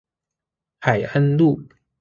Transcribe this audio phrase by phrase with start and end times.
[0.79, 1.61] 海安路